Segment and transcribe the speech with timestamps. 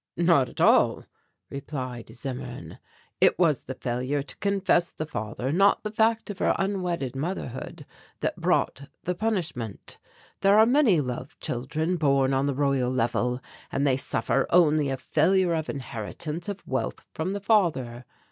[0.17, 1.05] "Not at all,"
[1.51, 2.79] replied Zimmern;
[3.21, 7.85] "it was the failure to confess the father, not the fact of her unwedded motherhood,
[8.21, 9.99] that brought the punishment.
[10.39, 13.41] There are many love children born on the Royal Level
[13.71, 18.05] and they suffer only a failure of inheritance of wealth from the father.